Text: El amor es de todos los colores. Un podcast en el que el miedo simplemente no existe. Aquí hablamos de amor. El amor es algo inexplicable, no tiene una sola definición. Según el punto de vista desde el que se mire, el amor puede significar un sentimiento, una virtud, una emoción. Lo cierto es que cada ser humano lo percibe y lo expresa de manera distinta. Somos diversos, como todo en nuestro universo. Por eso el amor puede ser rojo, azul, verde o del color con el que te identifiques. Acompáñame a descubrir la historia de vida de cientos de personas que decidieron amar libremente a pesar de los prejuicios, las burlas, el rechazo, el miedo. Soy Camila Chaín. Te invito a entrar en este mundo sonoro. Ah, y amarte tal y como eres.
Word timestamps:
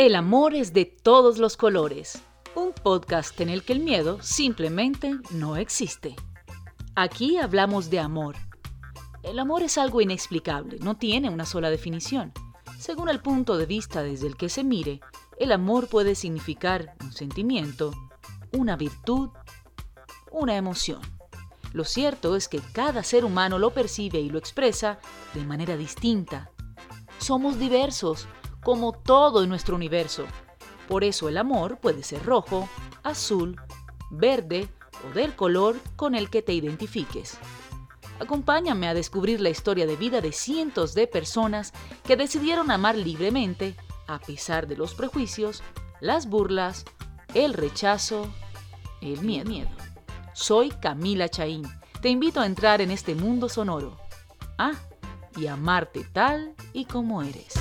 El 0.00 0.14
amor 0.14 0.54
es 0.54 0.72
de 0.72 0.86
todos 0.86 1.36
los 1.36 1.58
colores. 1.58 2.22
Un 2.54 2.72
podcast 2.72 3.38
en 3.38 3.50
el 3.50 3.62
que 3.64 3.74
el 3.74 3.80
miedo 3.80 4.16
simplemente 4.22 5.18
no 5.30 5.58
existe. 5.58 6.16
Aquí 6.94 7.36
hablamos 7.36 7.90
de 7.90 8.00
amor. 8.00 8.34
El 9.22 9.38
amor 9.38 9.62
es 9.62 9.76
algo 9.76 10.00
inexplicable, 10.00 10.78
no 10.80 10.96
tiene 10.96 11.28
una 11.28 11.44
sola 11.44 11.68
definición. 11.68 12.32
Según 12.78 13.10
el 13.10 13.20
punto 13.20 13.58
de 13.58 13.66
vista 13.66 14.02
desde 14.02 14.26
el 14.26 14.38
que 14.38 14.48
se 14.48 14.64
mire, 14.64 15.02
el 15.38 15.52
amor 15.52 15.86
puede 15.86 16.14
significar 16.14 16.94
un 17.02 17.12
sentimiento, 17.12 17.92
una 18.52 18.76
virtud, 18.76 19.28
una 20.32 20.56
emoción. 20.56 21.02
Lo 21.74 21.84
cierto 21.84 22.36
es 22.36 22.48
que 22.48 22.62
cada 22.72 23.02
ser 23.02 23.26
humano 23.26 23.58
lo 23.58 23.74
percibe 23.74 24.18
y 24.18 24.30
lo 24.30 24.38
expresa 24.38 24.98
de 25.34 25.44
manera 25.44 25.76
distinta. 25.76 26.52
Somos 27.18 27.58
diversos, 27.58 28.26
como 28.62 28.92
todo 28.92 29.42
en 29.42 29.48
nuestro 29.48 29.76
universo. 29.76 30.24
Por 30.88 31.04
eso 31.04 31.28
el 31.28 31.38
amor 31.38 31.78
puede 31.78 32.02
ser 32.02 32.24
rojo, 32.24 32.68
azul, 33.02 33.60
verde 34.10 34.68
o 35.08 35.14
del 35.14 35.34
color 35.36 35.76
con 35.96 36.14
el 36.14 36.30
que 36.30 36.42
te 36.42 36.52
identifiques. 36.52 37.38
Acompáñame 38.18 38.86
a 38.86 38.94
descubrir 38.94 39.40
la 39.40 39.48
historia 39.48 39.86
de 39.86 39.96
vida 39.96 40.20
de 40.20 40.32
cientos 40.32 40.94
de 40.94 41.06
personas 41.06 41.72
que 42.04 42.16
decidieron 42.16 42.70
amar 42.70 42.96
libremente 42.96 43.74
a 44.06 44.18
pesar 44.18 44.66
de 44.66 44.76
los 44.76 44.94
prejuicios, 44.94 45.62
las 46.00 46.28
burlas, 46.28 46.84
el 47.34 47.54
rechazo, 47.54 48.28
el 49.00 49.20
miedo. 49.22 49.70
Soy 50.34 50.70
Camila 50.70 51.28
Chaín. 51.28 51.62
Te 52.02 52.08
invito 52.08 52.40
a 52.40 52.46
entrar 52.46 52.80
en 52.80 52.90
este 52.90 53.14
mundo 53.14 53.48
sonoro. 53.48 53.96
Ah, 54.58 54.72
y 55.36 55.46
amarte 55.46 56.04
tal 56.12 56.54
y 56.72 56.84
como 56.86 57.22
eres. 57.22 57.54